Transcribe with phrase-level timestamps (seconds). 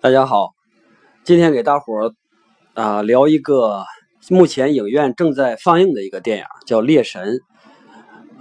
[0.00, 0.54] 大家好，
[1.24, 2.14] 今天给大伙儿
[2.74, 3.82] 啊聊一个
[4.30, 7.40] 目前影院正在放映的一个电影，叫《猎神》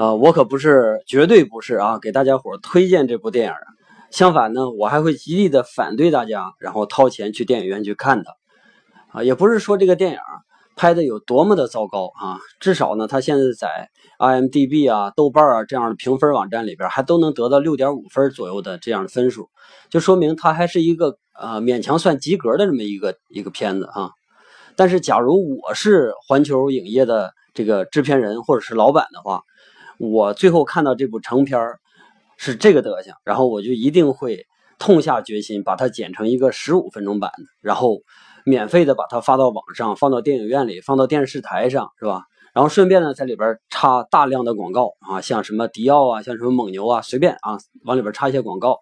[0.04, 0.14] 啊。
[0.14, 3.54] 我可不是，绝对不是啊，给大家伙儿推荐这部电影。
[4.12, 8.38] 相反呢，我还会极力的反对大家，然后掏钱去电影院去看的
[9.08, 9.24] 啊。
[9.24, 10.20] 也不是说这个电影
[10.78, 13.90] 拍的有多么的糟糕啊，至少呢，它现在在
[14.20, 19.50] IMDB 啊、豆瓣啊这样的评分网站里边，还都能得到六点五分左右的这样的分数，
[19.90, 21.18] 就说明它还是一个。
[21.40, 24.10] 啊，勉强算及格的这么一个一个片子啊，
[24.76, 29.44] 但是假如我是环球影业的这个制片人或者是老板的话，
[30.00, 31.62] 我最后看到这部成片
[32.38, 34.48] 是这个德行，然后我就一定会
[34.80, 38.00] 痛下决心把它剪成一个十五分钟版的，然后
[38.48, 42.24] 免费的把它发到网上，放到电影院里，放到电视台上，是吧？
[42.54, 48.80] 然后顺便呢，在里边插大量的广告啊，像什么迪奥啊，像什么蒙牛啊，随便啊，往里边插一些广告。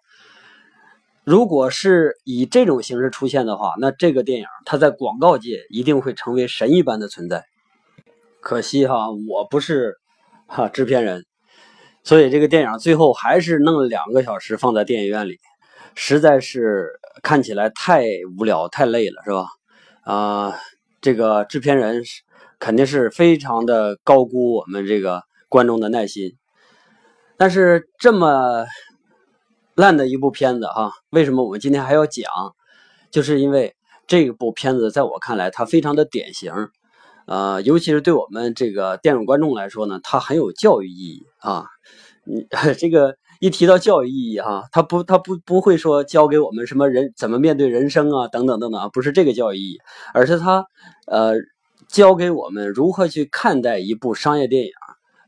[1.24, 7.44] 如果是以这种形式出现的话，那这个电影它在广告界一定会成为神一般的存在。
[8.40, 9.96] 可惜哈，我不是
[10.46, 11.24] 哈制片人，
[12.04, 15.40] 所以这个电影最后还是弄了两个小时放在电影院里，
[15.96, 18.04] 实在是看起来太
[18.38, 19.48] 无聊、太累了，是吧？
[20.04, 20.54] 啊，
[21.00, 22.04] 这个制片人
[22.60, 26.36] 肯定是非常的高估我们这个观众的耐心，
[27.36, 28.64] 但是这么。
[29.78, 32.24] 烂的一部片子哈，为什么我们今天还要讲？
[33.10, 36.50] 就是因为这部片子在我看来，它非常的典型，
[37.26, 41.66] 呃，尤其是对我们这个电影观众来说呢，它很有教育意义啊。
[42.26, 42.46] 你
[42.78, 49.78] 这个一提到教育意义哈，它不，它不不会说教给我们什么人怎么面对人生啊，等等等等啊，不是这个教育意义，
[50.12, 50.66] 而是它
[51.06, 51.34] 呃
[51.88, 54.72] 教给我们如何去看待一部商业电影。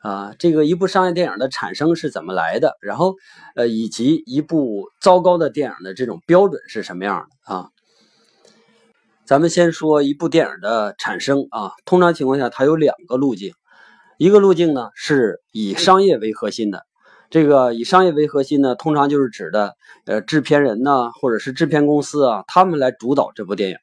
[0.01, 2.79] 啊，这个一部商业电影的产生是怎么来的？
[2.81, 3.17] 然后，
[3.57, 7.69] 呃，以及一部糟糕的电影的这种标准是什么样的啊？
[9.27, 13.53] 咱们先说一部电影的产生啊，通常情况下它有两个路径，
[14.19, 16.87] 一个路径呢是以商业为核心的，
[17.31, 23.77] 这个以商业为核心呢，通常就是指的呃制片人呢或者是制片公司啊，他们来主导这部电影；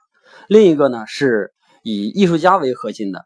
[0.47, 3.25] 另一个呢是以艺术家为核心的。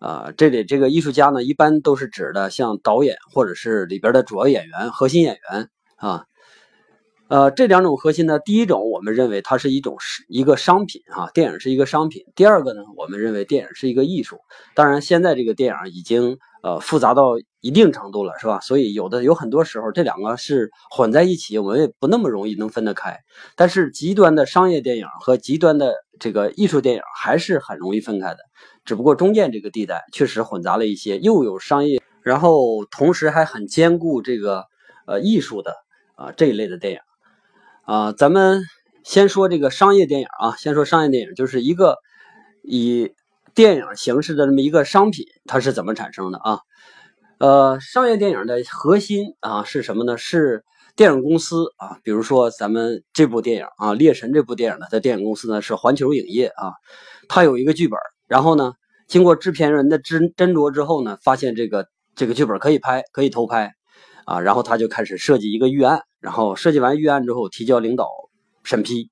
[0.00, 6.24] 啊，这里这个艺术家呢，一般都是指的像导演或者是里边的主要演员、核心演员啊。
[7.28, 12.24] 呃，这两种核心呢，第一种我们认为它是一种是一个商品啊，电影是一个商品。
[12.34, 14.38] 第二个呢，我们认为电影是一个艺术。
[14.74, 18.60] 当然，现在这个电影已经呃复杂到一定程度了，是吧？
[18.60, 23.18] 所以有的有很多时候这两个是混在一起，我们也不那么容易能分得开。
[23.54, 28.38] 但是极端的商业电影和极端的这个艺术电影还是很容易分开的。
[28.84, 34.64] 只不过中间这个地带确实混杂了一些，又有商业，然后同时还很兼顾这个
[35.06, 35.76] 呃艺术的
[36.16, 37.00] 啊这一类的电影
[37.84, 38.12] 啊。
[38.12, 38.62] 咱们
[39.04, 41.98] 先说这个商业电影啊，先说商业电影，就是一个
[42.62, 43.12] 以
[43.54, 46.60] 电影形式的这么一个商品，它是怎么产生的啊？
[47.40, 50.18] 呃，商业电影的核心啊是什么呢？
[50.18, 50.62] 是
[50.94, 56.74] 电影公司啊，比如说咱们这部电影啊，《猎神》这部电影呢，的电影公司呢是环球影业啊，
[57.30, 57.98] 它有一个剧本。
[58.26, 58.74] 然后呢，
[59.08, 63.72] 经过制片人的斟斟酌之后呢，发现这个这个剧本可以拍，可以投拍，
[64.26, 68.06] 啊，然后他就开始设计一个预案，然后设计完预案之后提交领导
[68.64, 69.10] 审批。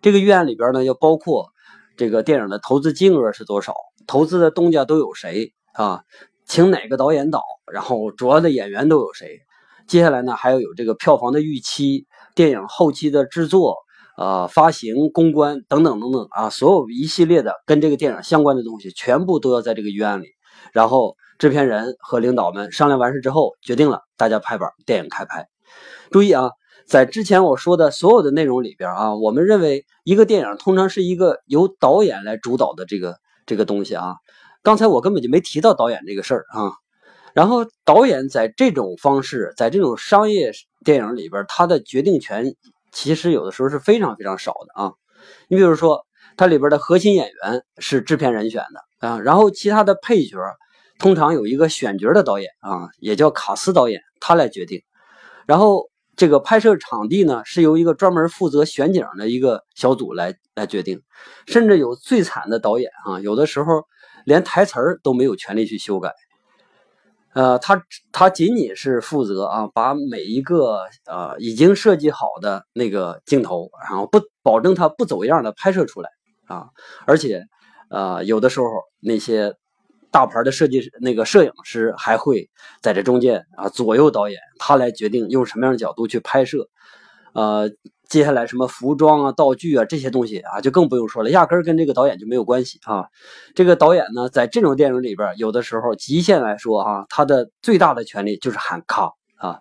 [0.00, 1.48] 这个预案里边呢，要包括
[1.96, 3.74] 这个电影的投资金额是多少，
[4.06, 6.04] 投资的东家都有谁啊，
[6.46, 9.40] 请哪个导演导，然后主要的演员都有谁。
[9.86, 13.76] 接下来呢，还要有这个票房的预期，电影后期的制作。
[14.16, 20.26] 呃，发行、公关等等等等啊，所有一系列的跟这个电影相关的东西，全部都要在这个预案里。
[20.72, 25.48] 然后制片人和领导们商量完事之后，决定了大家拍板，电影开拍。
[26.12, 26.50] 注意啊，
[26.86, 33.16] 在之前我说的所有的内容里边啊，我们认为一个电影通常是一个由导演来主导的这个
[33.46, 34.14] 这个东西啊。
[34.64, 36.72] 刚才我根本就没提到导演这个事儿啊。
[37.32, 40.50] 然后导演在这种方式，在这种商业
[40.84, 42.56] 电影里边，他的决定权。
[42.96, 44.92] 其实有的时候是非常非常少的啊，
[45.48, 46.06] 你比如说
[46.36, 50.38] 它里边的核心演员是制片人选的啊，然后其他的配角
[51.00, 54.80] 通常有一个选角的导演啊，也叫卡斯导演，他来决定。
[55.44, 61.02] 然后这个拍摄场地呢是由一个专门负责选景的一个小组来来决定，
[61.48, 63.82] 甚至有最惨的导演啊，有的时候
[64.24, 66.12] 连台词儿都没有权利去修改。
[67.32, 67.82] 呃，他
[68.12, 76.10] 他仅仅是负责啊，把每一个呃已经设计好的那个镜头，然后不保证它不走样的拍摄出来
[76.46, 76.68] 啊，
[77.06, 77.44] 而且
[77.90, 78.66] 呃有的时候
[79.00, 79.54] 那些
[80.10, 82.48] 大牌的设计师那个摄影师还会
[82.80, 86.68] 在这中间啊左右导演，他来决定用什么样的角度去拍摄，
[87.32, 87.70] 呃。
[88.14, 93.06] 接下来什么服装啊、道具啊这些东西啊，就更不用说了，压根儿跟这个导演就没有关系啊。
[93.56, 99.58] 这个导演呢，在这种电影里边，有的时候极限来说啊，他的最大的权利就是喊卡啊。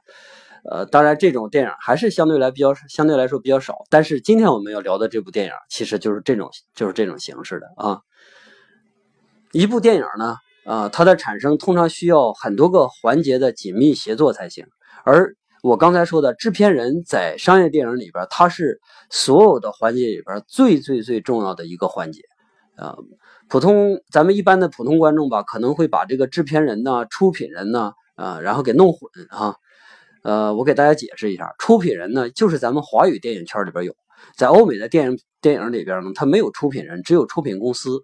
[0.69, 3.73] 呃，当然这种电影还是相对来比较相对来说比较少。
[3.89, 8.01] 但是今天我们要聊的这部电影，其实就是这种就是这种形式的啊。
[9.51, 14.67] 一部电影呢，啊，它的产生通常需要很多个环节的紧密协作才行，
[15.03, 22.21] 而我刚才说的制片人在商业电影里边，他是所有的环节里边最最最重要的一个环节，
[22.75, 22.97] 啊，
[23.47, 29.55] 普通咱们一般的普通观众吧，可能会把这个制片人呢、出品人呢，啊，然后给弄混啊，
[30.23, 33.95] 呃，我给大家解释一下，出品人呢，就是咱们华语电影圈里边有，
[34.35, 38.03] 在欧美的电影电影里边呢，它没有出品人，只有出品公司。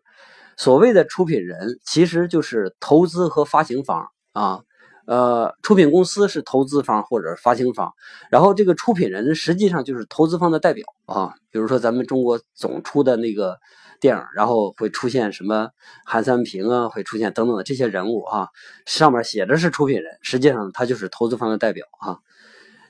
[0.56, 4.62] 所谓的出品人，其实就是投资和发行方啊。
[5.10, 7.92] 呃，出品公司是投资方或者发行方，
[8.30, 11.34] 然后这个出品人实际上就是投资方的代表啊。
[11.50, 13.58] 比如说咱们中国总出的那个
[14.00, 15.70] 电影，然后会出现什么
[16.06, 18.50] 韩三平啊，会出现等等的这些人物啊，
[18.86, 22.20] 上面写着是出品人，实际上他就是投资方的代表啊。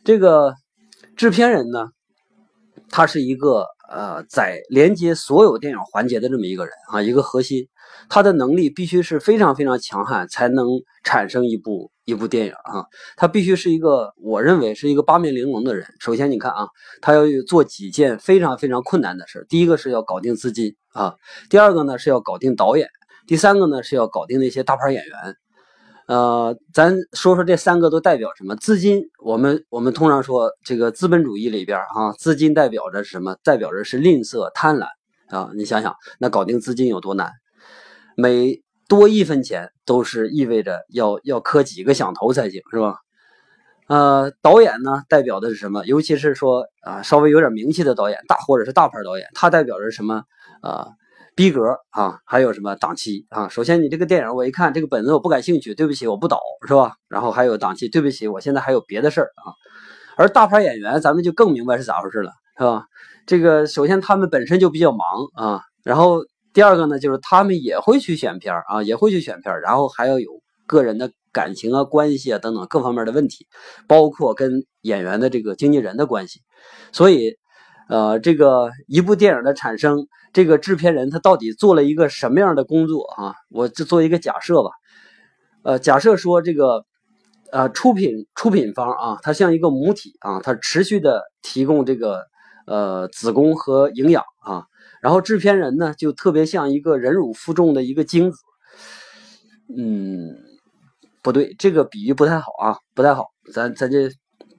[0.04, 0.56] 这个
[1.16, 1.92] 制片人呢，
[2.89, 7.68] 他是一个呃，在连接所有电影环节的这么一个人啊，一个核心，
[8.09, 10.65] 他的能力必须是非常非常强悍，才能
[11.03, 11.91] 产生一部。
[12.06, 12.86] 一部电影啊，
[13.18, 15.86] 他必须是一个，我认为是一个八面玲珑的人。
[16.00, 16.68] 首先，你看啊，
[17.03, 21.13] 他要做几件非常非常困难的事第一个是要搞定资金啊，
[21.51, 22.89] 第二个呢是要搞定导演，
[23.27, 25.35] 第三个呢是要搞定那些大牌演员。
[26.09, 28.56] 呃，咱说说这三个都代表什么？
[28.56, 33.35] 资金，我们我们通常说这个资本主义里边啊，资金代表着什么？
[33.44, 34.88] 代表着是吝啬、贪婪
[35.27, 35.51] 啊。
[35.56, 37.31] 你想想，那搞定资金有多难？
[38.17, 42.95] 每多一分钱都是意味着要要磕几个响头才行，是吧？
[43.88, 45.85] 呃，导演呢代表的是什么？
[45.85, 50.23] 尤其是说啊，稍微有点名气的导演，大或者是大牌导演，他代表着什么？
[50.63, 50.88] 啊，
[51.39, 53.47] 逼格啊，还有什么档期啊？
[53.47, 56.38] 首先，你这个电影我一看这个本子我不感兴趣，对不起，我不导，
[56.68, 56.97] 是吧？
[57.07, 59.56] 然后还有档期，对不起，我现在还有别的事儿啊。
[60.18, 62.88] 而大牌演员，咱们就更明白是咋回事了，是吧？
[63.25, 65.00] 这个首先他们本身就比较忙
[65.33, 66.19] 啊，然后。
[66.51, 73.45] 第二个呢，就是他们也会去选片儿啊，也会去选片儿然后还要有个人的感情啊、关系啊等等各方面的问题，
[73.88, 76.42] 包括跟演员的这个经纪人的关系。
[76.92, 77.35] 所以，
[77.88, 83.36] 呃，这个一部电影的产生，这个制片人他到底做了一个什么样的工作啊？
[83.50, 84.70] 我就做一个假设吧，
[85.64, 86.86] 呃，假设说这个，
[87.52, 92.26] 呃，出品出品方啊，它像一个母体啊，它持续的提供这个
[92.68, 94.66] 呃子宫和营养啊。
[95.02, 98.38] 然后制片人呢，就特别像一个忍辱负重的一个精子，
[99.76, 100.36] 嗯，
[101.24, 104.12] 不对，这个比喻不太好啊，不太好，咱咱这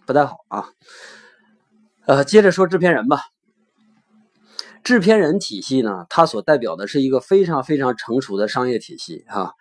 [0.07, 0.65] 不太好啊。
[2.07, 3.21] 呃，接着说制片人吧。
[4.85, 9.53] 制片人体系呢，它所代表的是一个非常非常成熟的商业体系啊。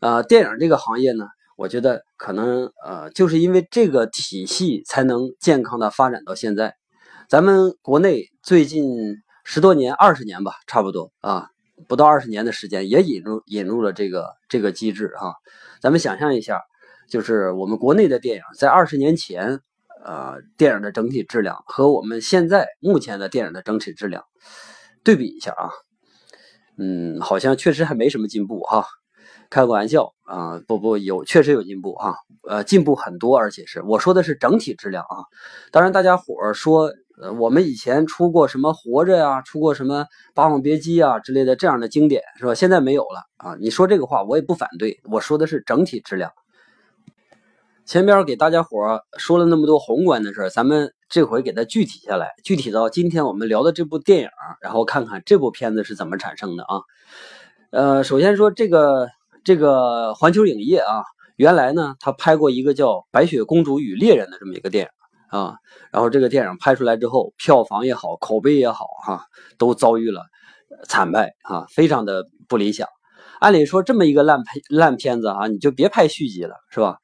[0.00, 6.74] 呃，电影这个行业呢，我觉得可能呃，就是因为这个体系才能健康的发展到现在。
[7.28, 9.22] 咱们国内最近。
[9.46, 11.48] 十多年、二十年吧，差不多啊，
[11.86, 15.34] 不到二十年的时间，也引入引入了这个这个机制哈。
[15.82, 16.62] 咱们想象一下，
[17.10, 19.60] 就是我们国内的电影在二十年前，
[20.04, 24.22] 呃，电影的整体质量和我们现在目前的电影的整体质量
[25.02, 25.70] 对比一下啊，
[26.78, 28.86] 嗯，好像确实还没什么进步哈。
[29.50, 32.16] 开个玩笑啊，不不，有确实有进步哈，
[32.48, 35.24] 呃，进步很多，而且是我说的是整体质量啊。
[35.70, 36.92] 当然，大家伙说。
[37.16, 40.02] 呃，我们以前出过什么《活着》呀，出过什么
[40.34, 42.56] 《霸王别姬》啊之类的这样的经典，是吧？
[42.56, 43.54] 现在没有了啊。
[43.60, 45.00] 你说这个话，我也不反对。
[45.04, 46.32] 我说的是整体质量。
[47.86, 54.28] 前边给大家伙说了那么多宏观的事儿咱们这回给它具体下来，具体到今天我们聊的这部电影，
[54.62, 56.80] 然后看看这部片子是怎么产生的啊。
[57.70, 59.08] 呃，首先说这个
[59.44, 61.04] 这个环球影业啊，
[61.36, 64.90] 原来呢，他拍过一个叫《白雪公主与猎人》的这么一个电影。
[65.38, 65.56] 啊，
[65.90, 69.24] 然后这个电影拍出来之后，票房也好，口碑也好，哈，
[69.58, 70.22] 都遭遇了
[70.88, 72.86] 惨败啊，非常的不理想。
[73.44, 76.96] 按理说这么一个烂片烂片子啊，你就别拍续集了，是吧？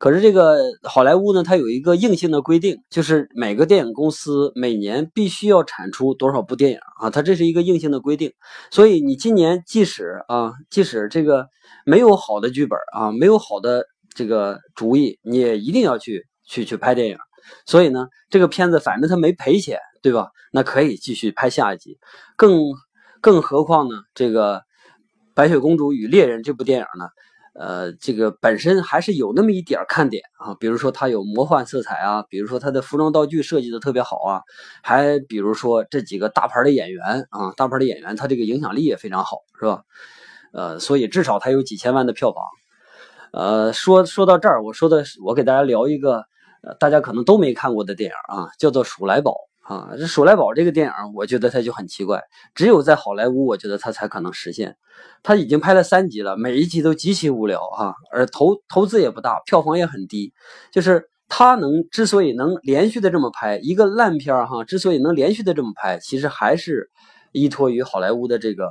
[0.00, 8.32] 可是这个好莱坞呢，它有一个硬性的规定，就是每个电影公司每年必须要产出多少部电影啊，它这是一个硬性的规定。
[8.72, 11.46] 所以你今年即使啊，即使这个
[11.86, 13.86] 没有好的剧本啊，没有好的
[14.16, 17.16] 这个主意，你也一定要去去去拍电影。
[17.66, 20.30] 所以呢，这个片子反正他没赔钱，对吧？
[20.50, 21.98] 那可以继续拍下一集。
[22.34, 22.64] 更
[23.20, 24.56] 更何况呢，这个
[25.34, 27.08] 《白雪公主与猎人》这部电影呢，
[27.54, 34.42] 呃，这个本身还是有那么一点看点啊，比如说它有魔幻色彩啊，比如说它的服装道具设计的特别好啊，
[34.82, 39.82] 还比如说这几个大牌的演员啊，大牌的演员他这个影响力也非常好，是吧？
[40.52, 42.44] 呃，所以至少它有几千万的票房。
[43.32, 46.24] 呃，说说到这儿，我说的我给大家聊一个
[46.62, 49.32] 呃大家可能都没看过的电影啊，叫做《鼠来宝》。
[49.64, 52.22] 啊，这《鼠来宝》这个电影，我觉得它就很奇怪，
[52.54, 54.76] 只有在好莱坞，我觉得它才可能实现。
[55.22, 60.34] 它已经拍了三集了，每一集都极其无聊啊，而投投资也不大，票房也很低。
[60.70, 66.90] 就是它能之所以能连续的这么拍一个烂片儿哈，之所以能连续的这么拍，其实还是
[67.32, 68.68] 依托于好莱坞的这个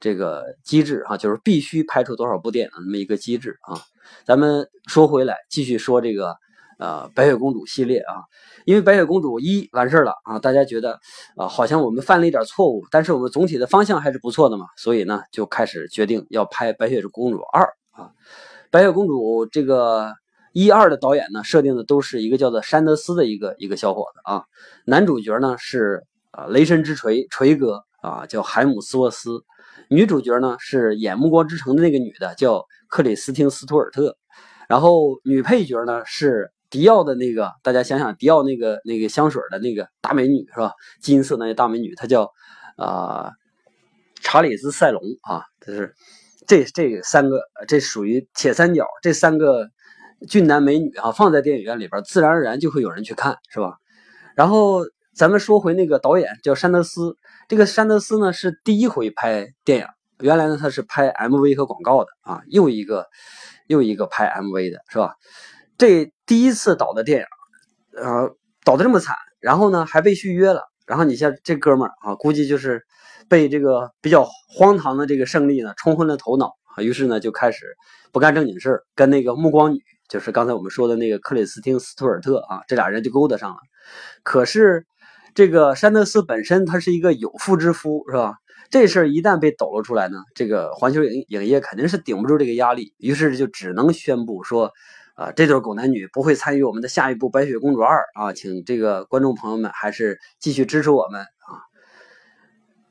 [0.00, 3.80] 这个机制哈，就是必须拍出多少部电影那么一个机制啊。
[4.24, 6.36] 咱们说回来，继续说这个。
[6.78, 8.24] 呃，白雪公主系列啊，
[8.64, 10.98] 因为白雪公主一完事儿了啊，大家觉得
[11.36, 17.62] 啊，好像我们犯了一点错误，但是我们总体的方向还是不错的嘛，所以呢，就开始决定要拍白雪公主二
[17.92, 18.10] 啊。
[18.70, 20.12] 白雪公主这个
[20.52, 24.44] 一二的导演呢，设定的都是一个叫做山德斯的一个一个小伙子啊，
[24.86, 26.02] 男主角呢是
[26.32, 29.44] 啊雷神之锤锤哥啊，叫海姆斯沃斯，
[29.88, 34.16] 女主角呢是演《暮光之城》的那个女的，叫克里斯汀斯图尔特，
[34.68, 36.50] 然后女配角呢是。
[36.72, 40.72] 迪奥的那个，大家想想，迪奥那个那个香水的那个大美女是吧？
[41.02, 42.32] 金色那些大美女，她叫
[42.78, 43.30] 啊
[44.22, 45.94] 查理斯塞隆啊，这是
[46.46, 49.68] 这这三个，这属于铁三角，这三个
[50.26, 53.76] 俊男美女啊，放在电影院里边，自然而然就会有人去看，是吧？
[54.34, 54.80] 然后
[55.14, 59.86] 咱们说回那个导演叫山德斯，这个山德斯呢是第一回拍电影，
[60.20, 63.06] 原来呢他是拍 MV 和广告的啊，又一个
[63.66, 65.16] 又一个拍 MV 的是吧？
[65.82, 67.26] 这第一次导的电影，
[68.00, 68.30] 呃，
[68.64, 72.84] 导的这么惨，然后呢还被续约了，然后你像这哥们儿啊，估计就是
[73.28, 77.66] 被这个比较荒唐的这个胜利呢冲昏了头脑啊，于是呢就开始
[78.12, 83.56] 不干正经事儿，跟那个暮光女，就是刚才我们说的那个克里斯汀斯图尔特啊，这俩人就勾搭上了。
[84.22, 84.86] 可是
[85.34, 88.34] 这个山德斯本身他是一个有妇之夫，是吧？
[88.70, 94.70] 这事儿一旦被抖露出来呢，这个环球影影业肯定是顶不住这个压力，于是就只能宣布说。
[95.14, 101.60] 啊，这对狗男女不会参与我们的下一部《白雪公主二》啊，请这个观众朋友们还是继续支持我们啊。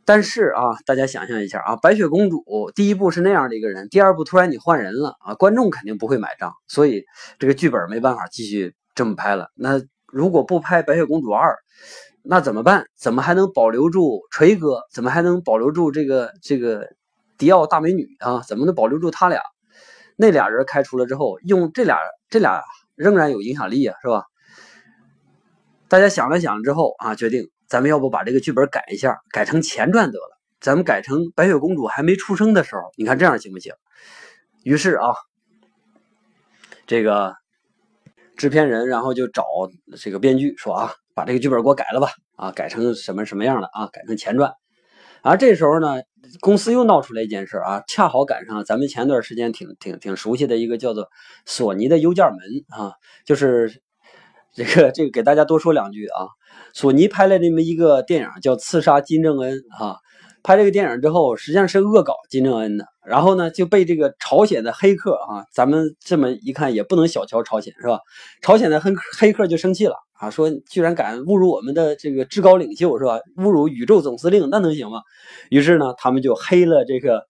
[0.06, 7.06] 但是啊，大家想象一下啊，白雪公主第一部是那样的一个人，第二部突然你换人了啊，观众肯定不会买账，所以
[7.40, 9.50] 这个剧本没办法继续这么拍了。
[9.56, 11.52] 那如果不拍《白雪公主二》，
[12.24, 12.86] 那怎么办？
[12.98, 14.82] 怎么还能保留住锤哥？
[14.92, 16.88] 怎么还能保留住这个这个
[17.38, 18.44] 迪奥大美女啊？
[18.48, 19.42] 怎么能保留住他俩？
[20.22, 21.98] 那俩人开除了之后，用这俩
[22.30, 22.62] 这俩
[22.94, 24.26] 仍然有影响力啊，是吧？
[25.88, 30.38] 大家想了想之后啊，决定咱们要不把这个剧本改一下，改成前传得了。
[30.60, 33.74] 咱们改成白雪公主还没出生的时候，你看这样行不行？
[34.64, 35.16] 于是啊，
[36.86, 37.34] 这个
[38.38, 39.44] 制片人然后就找
[40.00, 43.88] 这个编剧说啊，把这个剧本给我改了吧，啊，改成什么什么样的啊？
[43.92, 44.54] 改成前传。
[45.24, 46.02] 而这时候呢，
[46.40, 51.10] 公司又闹出来一件事啊，恰好赶上咱们前段时间挺挺挺熟悉的一个叫做
[51.46, 52.94] 索尼的邮件门啊，
[53.26, 53.82] 就是
[54.54, 56.28] 这个这个给大家多说两句啊，
[56.74, 59.98] 索尼拍了那么一个电影叫《刺杀金正恩》啊。
[60.44, 68.00] 拍这个电影之后，实际上是恶搞金正恩的，然后呢就被这个朝鲜的黑客啊，咱们这么一看也不能小瞧朝鲜是吧？
[68.42, 73.18] 朝鲜的黑黑客就生气了啊，说居然敢侮辱我们的这个至高领袖是吧？
[73.38, 75.02] 侮辱宇宙总司令，那能行吗？
[75.50, 77.24] 于是呢，他们就黑了这个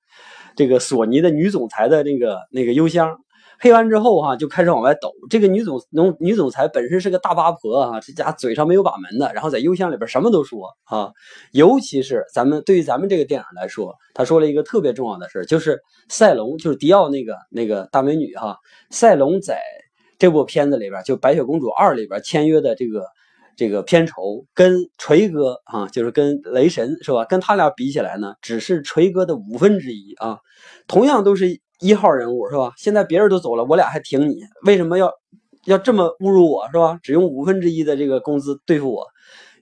[0.57, 3.17] 这个索尼的女总裁的那个那个邮箱。
[3.63, 5.11] 黑完之后哈，就开始往外抖。
[5.29, 5.79] 这个女总
[6.19, 11.11] 女总裁本身是个大八婆啊，这家嘴上没有把门的，然后在邮箱里边什么都说啊。
[11.51, 15.79] 尤其是咱们对于咱们这个电影来说，他说了一个特别重要的事就是
[16.09, 18.57] 赛龙，就是迪奥那个那个大美女哈。
[18.89, 19.61] 赛龙在
[20.21, 23.07] 这部片子里边，就《白雪公主二》里边签约的这个
[23.57, 27.25] 这个片酬，跟锤哥啊，就是跟雷神是吧？
[27.25, 30.37] 跟他俩比起来呢，只是锤哥的五分之一啊。
[30.85, 31.59] 同样都是。
[31.83, 32.73] 一号人物是吧？
[32.77, 34.35] 现在别人都走了，我俩还挺你，
[34.67, 35.11] 为什么要
[35.65, 36.99] 要这么侮辱我是吧？
[37.01, 39.07] 只用五分之一的这个工资对付我，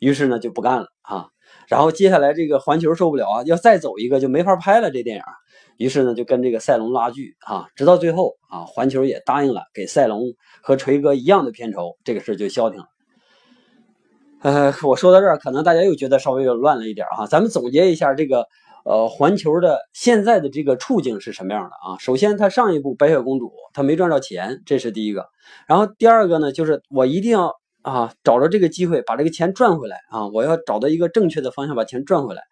[0.01, 1.27] 于是呢就不干了啊。
[1.69, 5.23] 然后接下来这个环球受不了啊，要再走一个就没法拍了这电影，
[5.77, 10.23] 于是呢就跟这个赛龙拉锯啊，直到最后啊，环球也答应了给赛龙
[10.61, 12.85] 和锤哥一样的片酬，这个事就消停了。
[14.41, 18.47] 呃，我说到这儿，可能大家又觉得稍微有乱了一点啊，咱们总结一下这个。
[18.85, 21.99] 呃，环球的现在的这个处境是什么样的啊？
[21.99, 25.27] 首先，他上一部《白雪公主》他没赚着钱，这是第一个。
[25.67, 30.27] 然后第二个呢，就是我一定要啊找着这个机会把这个钱赚回来啊！
[30.27, 32.43] 我要找到一个正确的方向把钱赚回来。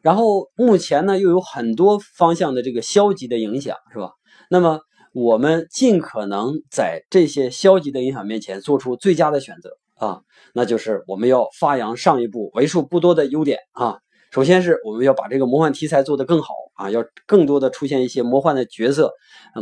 [0.00, 4.12] 然后目前呢又有很多方向的这个消极的影响，是吧？
[4.50, 4.80] 那么
[5.12, 10.22] 我们尽可能在这些消极的影响面前做出最佳的选择啊，
[10.54, 13.98] 那就是我们要发扬上一步为数不多的优点啊。
[14.32, 19.12] 首先是我们要把这个魔幻题材做得更好啊，要更多的出现一些魔幻的角色，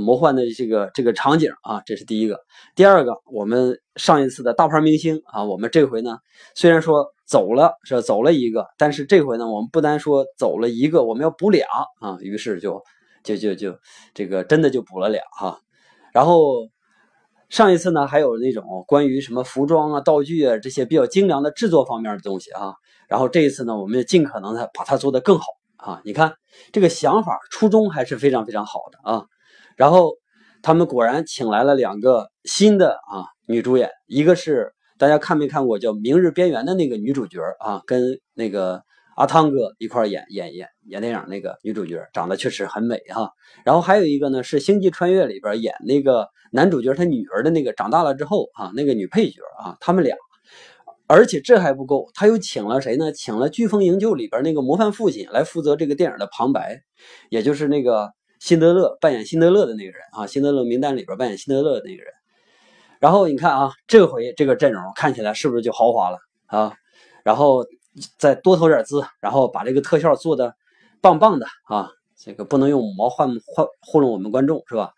[0.00, 2.38] 魔幻的这个这个场景啊，这是第一个。
[2.76, 6.18] 第二个，我们上一次的大牌明星啊，我们这回呢，
[6.54, 11.66] 虽然说走了是走了一个，但是这回呢，我们不单说走了一个，我们要补俩
[12.00, 12.80] 啊，于是就
[13.24, 13.76] 就就就
[14.14, 15.58] 这个真的就补了俩哈。
[16.12, 16.68] 然后
[17.48, 22.74] 上一次呢，还有那种关于什么服装啊、道具啊这些比较精良的制作方面的东西啊。
[23.10, 25.46] 然后这一次呢，我们也尽可能的把它做得更好
[25.78, 26.00] 啊！
[26.04, 26.32] 你看
[26.70, 29.24] 这个想法初衷还是非常非常好的啊。
[29.76, 30.12] 然后
[30.62, 38.00] 他们果然请来了两个新的啊女主演，一个是大家看没看过叫《明日边缘》的那个女主角啊，跟
[38.34, 38.80] 那个
[39.16, 43.32] 阿汤哥一块演演演演电影那个女主角，长得确实很美哈。
[43.64, 50.16] 然后还有一个呢是《星际穿越》里边演那个男主角他女儿的那个长大了之后啊那个女配角啊，他们俩。
[51.12, 53.10] 而且这还不够，他又请了谁呢？
[53.10, 56.82] 请了《飓风营救》里边那个模范父亲来负责这个电影的旁白，
[57.30, 62.12] 也就是那个辛德勒扮演辛德勒的那个人啊，辛德勒名单里边扮演辛德勒的那个人。
[63.00, 66.74] 然后你看啊，这回这个阵容看起来是不是就豪华了啊？
[67.24, 67.66] 然后
[68.16, 70.54] 再多投点资，然后把这个特效做的
[71.00, 74.92] 棒棒的啊，这个不能用毛换换糊弄我们观众是吧？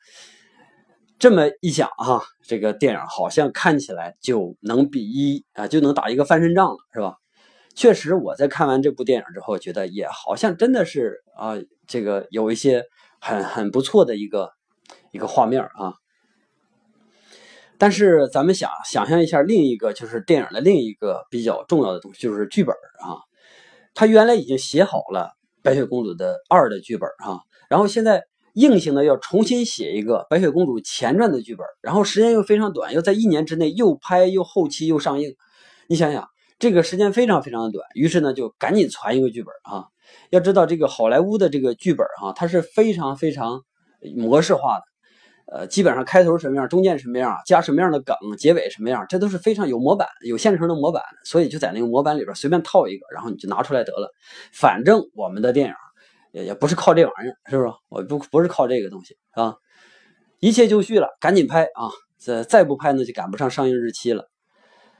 [1.23, 7.14] 这么一想哈，这个电影好像看起来就能比一啊，就能打一个翻身仗了，是吧？
[7.76, 11.55] 确实，我在看完这部电影之后，觉得也好像真的是啊，
[11.87, 12.83] 这个有一些
[13.21, 14.50] 很很不错的一个
[15.12, 15.95] 一个画面啊。
[17.79, 23.23] 但是咱们想想象一下，另一个就是电影的另一个比较重要的东西，就是剧本啊。
[23.95, 25.31] 他原来已经写好了
[25.62, 27.38] 《白雪公主》的二的剧本啊，
[27.69, 28.25] 然后现在。
[28.54, 35.35] 硬性的要重新写一个《白雪公主前传》的剧本，然后时间又非常短，要在一年之内又拍又后期又上映。
[35.88, 36.28] 你想想，
[36.59, 39.87] 这个时间非常非常的短，于是呢就赶紧传一个剧本啊。
[40.28, 43.62] 要知道这个好莱坞的这个剧本哈，它是非常非常
[44.17, 54.12] 模式化的，呃，基本上开头什么样，中间什么样，加什么样的梗，结尾什么样，这都是非常有模板、有现成的模板，所以就在那个模板里边随便套一个，然后你就拿出来得了。
[54.52, 55.75] 反正我们的电影。
[56.32, 57.68] 也也不是靠这玩意儿，是不是？
[57.88, 59.54] 我不不是靠这个东西啊，
[60.40, 61.88] 一切就绪了，赶紧拍啊！
[62.18, 64.28] 再再不拍呢，就赶不上上映日期了。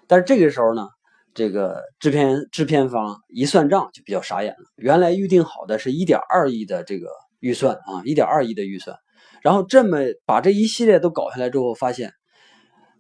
[0.07, 0.89] 但是这个时候呢，
[1.35, 4.65] 这个制片制片方一算账就比较傻眼了。
[4.77, 7.09] 原来预定好的是一点二亿的这个
[7.41, 8.97] 预算啊，一点二亿的预算，
[9.41, 12.13] 然后这么把这一系列都搞下来之后，发现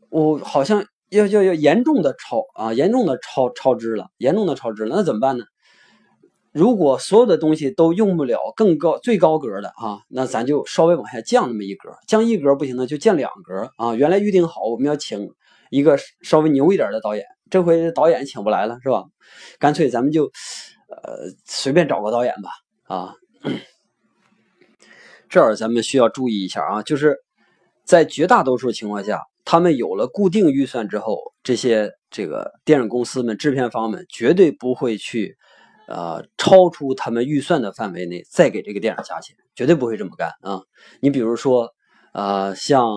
[0.08, 5.44] 我好像要要要严重的超啊，严重的超超支了，严重的超支了，那怎么办呢？
[6.52, 13.94] 如果所有的东西都用不了更高最高格的啊，那咱就稍微往下降那么一格，降一格不行呢，就降两格啊。
[13.94, 15.32] 原来预定好我们要请
[15.70, 19.04] 一个稍微牛一点的导演，这回导演请不来了是吧？
[19.58, 20.24] 干脆咱们就
[20.88, 22.50] 呃随便找个导演吧
[22.94, 23.14] 啊。
[25.30, 27.16] 这儿咱们需要注意一下啊，就是
[27.86, 35.38] 在绝大多数情况下，他们有了固定预算之后，这些这个电影公司们、制片方们绝对不会去。
[35.88, 40.62] 呃，超出他们预算的范围内再给这个电影加钱，绝对不会这么干啊！
[41.00, 41.70] 你比如说，
[42.14, 42.88] 呃，像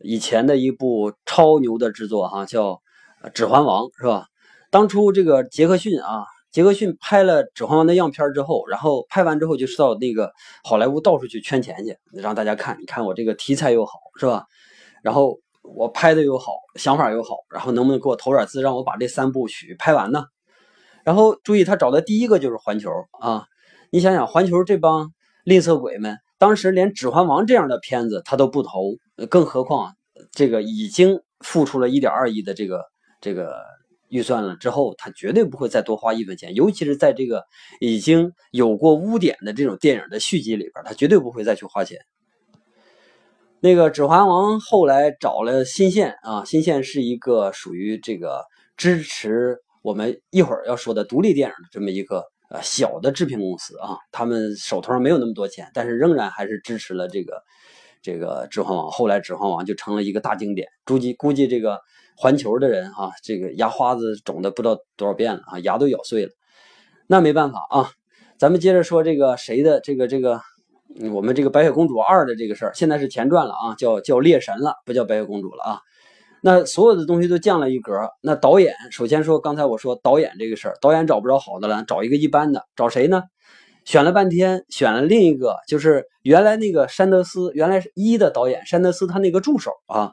[0.00, 2.80] 以前的一部超牛的制作哈，叫
[3.34, 4.26] 《指环王》，是吧？
[4.70, 10.32] 当初这个杰克逊啊，杰克逊拍了《指环王》的样片之后，然后拍完之后就到那个
[10.64, 14.44] 好莱坞到处去圈钱去，让大家看，你看我这个题材又好，是吧？
[15.02, 20.24] 然后我拍的又好，想法又好，然后能不能给我投点资，让我把这三部曲拍完呢？
[21.06, 22.90] 然后注意，他找的第一个就是环球
[23.20, 23.46] 啊！
[23.92, 25.12] 你想想，环球这帮
[25.44, 28.96] 吝啬鬼们，当时连《指环王》这样的片子他都不投，
[29.30, 29.94] 更何况
[30.32, 32.82] 这个已经付出了一点二亿的这个
[33.20, 33.54] 这个
[34.08, 36.56] 预算了之后，他绝对不会再多花一分钱。
[36.56, 37.44] 尤其是在这个
[37.78, 42.00] 已经有过污点的这种电影的续集里边，他绝对不会再去花钱。
[43.60, 48.44] 那个《指环王》后来找了新线啊，新线是一个属于这个
[48.76, 49.58] 支持。
[49.86, 57.40] 我们一会儿要说的独立电影的这么一个呃小的制片公司啊，他们手头上没有那么多钱，但是仍然还是支持了这个
[58.02, 58.86] 这个《指环王》。
[58.90, 61.78] 后来《指环王》就成了一个大经典，估计估计这个
[62.16, 66.32] 环球的人啊，这个牙花子肿的不知道多少遍了啊，牙都咬碎了。
[67.06, 67.88] 那没办法啊，
[68.40, 70.40] 咱们接着说这个谁的这个这个
[71.12, 75.80] 我们这个《白雪公主二》的这个事儿，现在是前传了啊，叫叫猎神了，不叫白雪公主了啊。
[76.46, 78.08] 那所有的东西都降了一格。
[78.22, 83.24] 那导演首先说，刚才我说导演这个事儿，导演找不着好的了，找一个一般的，找谁呢？
[83.84, 90.12] 选了半天，选了另一个，就是原来那个山德斯，原来是一的导演山德斯他那个助手啊。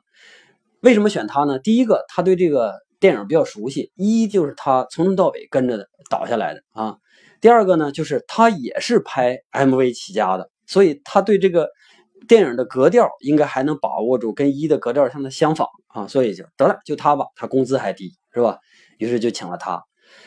[0.81, 1.59] 为什么选他呢？
[1.59, 6.97] 第一个，他对这个电影比较熟悉，一就是他从头到尾跟着导下来的啊。
[7.41, 11.69] 第二个呢，就是他也是拍 MV 起家的，所以他对这个
[12.27, 16.07] 电影的格调应该还能把握住，跟一的格调相的相仿啊。
[16.07, 18.57] 所以就得了，就他吧，他工资还低，是吧？
[18.97, 19.83] 于是就请了他。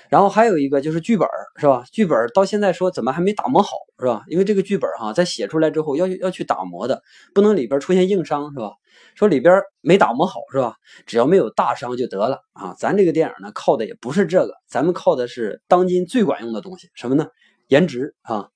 [0.09, 1.85] 然后还有一个就是剧本是吧？
[1.92, 4.24] 剧本到现在说怎么还没打磨好是吧？
[4.28, 7.02] 因为这个剧本哈，在写出来之后要要去打磨的，
[7.35, 8.72] 不能里边出现硬伤是吧？
[9.14, 10.74] 说里边没打磨好是吧？
[11.06, 12.74] 只要没有大伤就得了啊！
[12.78, 17.28] 咱这个电影呢，靠的也不是这个，咱们靠的是当今最管用的东西，什么呢？
[17.68, 18.48] 颜值啊！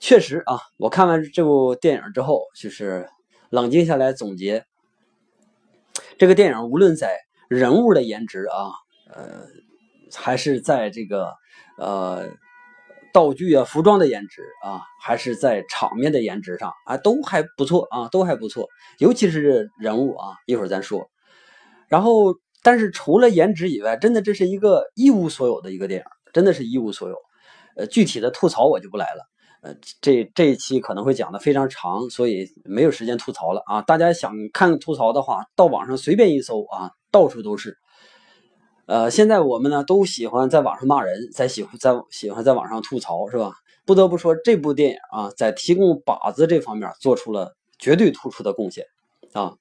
[0.00, 3.08] 确实啊，我看完这部电影之后，就是
[3.50, 4.64] 冷静下来总结，
[6.18, 8.72] 这个电影无论在人物的颜值啊，
[9.14, 9.46] 呃。
[10.12, 11.32] 还是在这个
[11.78, 12.30] 呃
[13.12, 18.66] 道具啊、服装的颜值啊，还是在场面的颜值上啊，都还不错啊，都还不错。
[18.98, 21.08] 尤其是人物啊，一会儿咱说。
[21.86, 22.34] 然后，
[22.64, 27.16] 但是除了颜值以外，真的这是一个一无所有的一个电影，真的是一无所有。
[27.76, 29.22] 呃，具体的吐槽我就不来了。
[29.62, 33.82] 呃，这这一期可能会讲的非常长，所以没有时间吐槽了啊。
[33.82, 37.76] 大家想看吐槽的话，到网上随便一搜啊，到处都是。
[38.86, 43.52] 呃，现在我们呢都喜欢在网上骂人，在喜欢在喜欢在网上吐槽，是吧？
[43.86, 48.84] 不得不说，这部电影啊，在提供靶子这方面做出了绝对突出的贡献
[49.32, 49.54] 啊。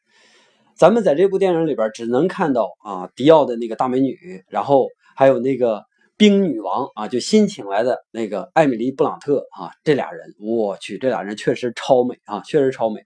[0.75, 5.83] 咱们在这部电影里边只能看到啊，迪奥的那个大美女，然后还有那个
[6.19, 13.01] 冰女王啊，就新请来的那个艾米丽·布朗特啊，这俩人，我去，这俩人确实超美啊，确实超美。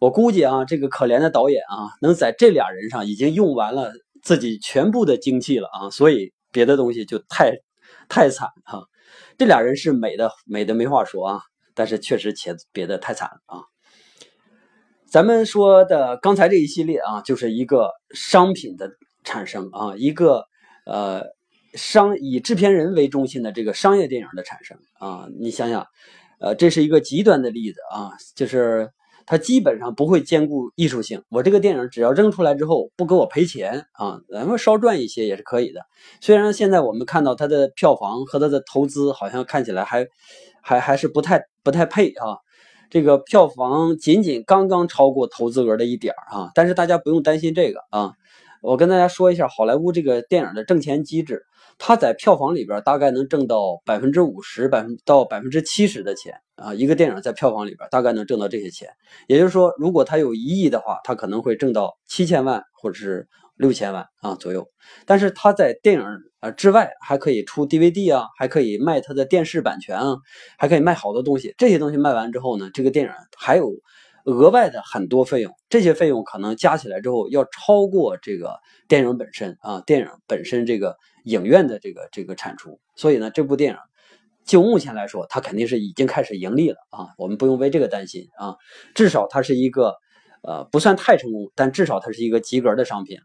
[0.00, 3.92] 我估计啊，这个可怜的导演啊，能在这俩人上已经用完了。
[4.22, 7.52] 自己全部的精气了啊，所以别的东西就太
[8.08, 8.82] 太惨哈。
[9.38, 11.40] 这俩人是美的美的没话说啊，
[11.74, 13.62] 但是确实且别的太惨了啊。
[15.06, 18.90] 咱们说的刚才这一系列啊，就是一个商品的
[19.22, 20.46] 产生啊，一个
[20.86, 21.22] 呃
[21.74, 25.28] 商以制片人为中心的这个商业电影的产生啊。
[25.38, 25.86] 你想想，
[26.40, 28.90] 呃，这是一个极端的例子啊，就是。
[29.28, 31.20] 它基本上不会兼顾艺术性。
[31.30, 35.80] 我这个电影只要扔出来之后不给我赔钱啊，咱们稍赚一些也是可以的。
[36.20, 40.06] 虽然现在我们看到它的票房和它的投资好像看起来还
[40.62, 42.38] 还还是不太不太配啊，
[42.88, 46.52] 这个票房仅仅刚刚超过投资额的一点啊。
[46.54, 48.12] 但是大家不用担心这个啊，
[48.62, 51.42] 我跟大家说一下好莱坞这个电影的挣钱机制。
[51.78, 56.72] 它在票房里边大概能挣到百分之五十、百分到百分之七十的钱啊！
[56.72, 58.88] 一个电影在票房里边大概能挣到这些钱，
[59.26, 64.66] 也就是说，如果它有一亿的话，它可能会挣到七千万或者是六千万啊左右。
[65.04, 66.04] 但是它在电影
[66.40, 70.16] 啊之外还可以出 DVD 啊，还可以卖它的电视版权啊，
[70.56, 71.54] 还可以卖好多东西。
[71.58, 73.70] 这些东西卖完之后呢，这个电影还有
[74.24, 78.54] 额外的很多费用，这些费用可能加起来之后要超过这个
[78.88, 80.96] 电影本身啊，电影本身这个。
[81.26, 83.78] 影院的这个这个产出，所以呢，这部电影
[84.44, 88.54] 就目前来说，它肯定是已经开始盈利了啊，我们不用为这个担心啊，
[88.94, 89.94] 至少它是一个
[90.42, 93.24] 呃不算太成功，但至少它是一个及格的商品了。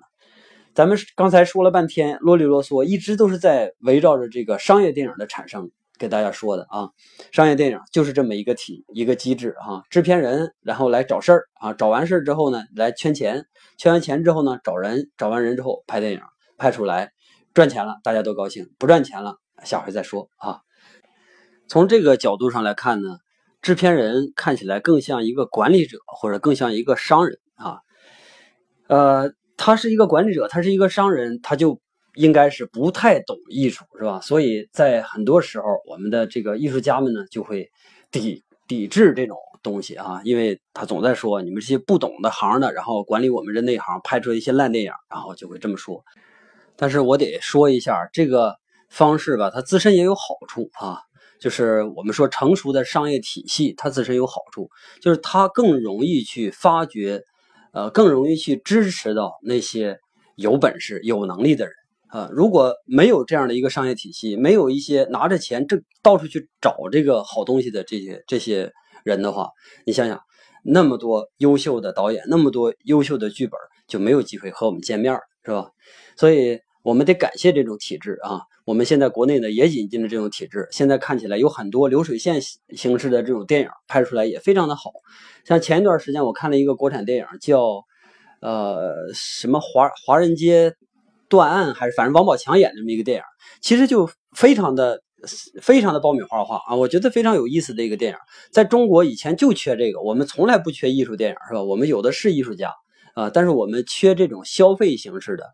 [0.73, 6.89] 咱们刚才说了半天啰里啰嗦，一直都是在围绕着这个商业电影的产生给大家说的啊，
[7.31, 13.45] 商业电影就是这么一个体一个机制啊，制片人然后来找事儿啊，找完事儿之后呢，来圈钱，
[13.77, 16.21] 圈完钱之后呢，找人，找完人之后拍电影，
[16.57, 17.11] 拍出来。
[17.53, 20.61] 赚钱了，大家都高兴；不赚钱了，下回再说啊。
[21.67, 23.17] 从这个角度上来看呢，
[23.61, 27.79] 制片人看起来更像一个管理者，或者更像一个商人啊。
[28.87, 31.79] 呃，他是一个管理者，他是一个商人，他就
[32.15, 34.19] 应该是不太懂艺术，是吧？
[34.21, 37.69] 所以在很多时候，我们的这个艺术家们呢，就会
[38.11, 46.03] 抵抵制这种东西啊，因为他总在说你们这些不懂的行的，然后管理我们这内行，拍出一些烂电影，然后就会这么说。
[46.81, 48.55] 但是我得说一下这个
[48.89, 50.97] 方式吧，它自身也有好处啊。
[51.39, 54.67] 就是我们说成熟的商业体系，它自身有好处，
[54.99, 57.21] 就是它更容易去发掘，
[57.71, 59.99] 呃，更容易去支持到那些
[60.35, 61.73] 有本事、有能力的人
[62.07, 62.27] 啊。
[62.31, 68.71] 如果没有这样的一个商业体系，没有一些拿着钱这到处去找这个好东西的这些这些
[69.03, 69.49] 人的话，
[69.85, 70.19] 你想想，
[70.63, 73.53] 那么多优秀的导演，那么多优秀的剧本，
[73.87, 75.15] 就没有机会和我们见面
[75.45, 75.69] 是吧？
[76.17, 76.59] 所以。
[76.83, 78.41] 我们得感谢这种体制啊！
[78.65, 82.41] 我们现在国内呢也引进了这种体制，现在看起来有很多流水线
[82.75, 84.91] 形式的这种电影拍出来也非常的好。
[85.45, 87.83] 像前一段时间我看了一个国产电影，叫
[88.41, 90.73] 呃什么华华人街
[91.29, 93.23] 断案，还是反正王宝强演的这么一个电影，
[93.61, 95.01] 其实就非常的
[95.61, 98.17] 非常的爆米花化啊，我觉得非常有意思的一个电影。
[98.51, 101.63] 在中国以前就缺这个，我们从来不缺艺术电影，是吧？
[101.63, 102.73] 我们有的是艺术家
[103.13, 105.45] 啊，但是我们缺这种消费形式的，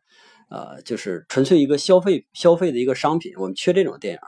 [0.50, 4.20] 呃，就是纯粹一个消费消费的一个商品，我们缺这种电影。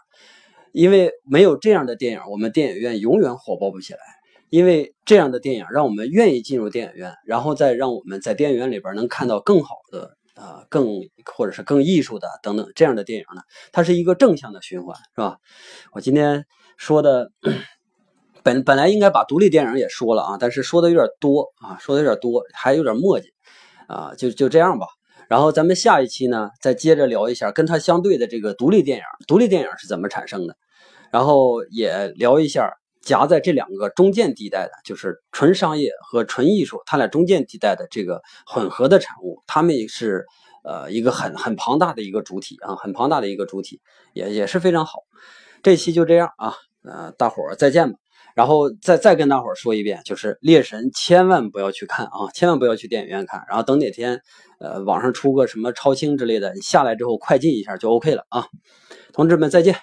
[0.72, 4.00] 因为没有这样的电影，我们电影院永远火爆不起来。
[4.50, 10.16] 因为这样的电影让我们愿意进入电影院，然后再让我们在电影院里边能看到更好的。
[10.36, 11.02] 啊，更
[11.36, 13.42] 或者是更艺术的等等这样的电影呢，
[13.74, 15.38] 它是一个正向的循环，是吧？
[15.92, 16.46] 我今天
[16.78, 17.30] 说的
[18.42, 23.34] 本本来应该把独立电影也说了啊，但是说的有点多啊，说的有点多，还有点墨迹
[23.88, 24.88] 啊，就就这样吧。
[25.30, 30.58] 然后咱们下一期呢，再接着聊一下跟它相对的这个独立电影，独立电影是怎么产生的，
[31.10, 32.70] 然后也聊一下。
[33.02, 40.26] 夹在这两个中间地带的，就是纯商业和纯艺术，它俩中间地带的这个混合的产物，它们也是
[40.66, 43.80] 呃一个很很庞大的一个主体啊，很庞大的一个主体，
[44.14, 45.00] 也也是非常好。
[45.64, 47.98] 这期就这样啊，呃，大伙儿再见吧。
[48.36, 53.44] 然后再再跟大伙儿说一遍，就是《猎神》千万不要去看啊，千万不要去电影院看。
[53.50, 54.22] 然后等哪天
[54.60, 58.46] 呃网上出个什么超清之类的，你下来之后快进一下就 OK 了啊。
[59.14, 59.76] 同志们再见。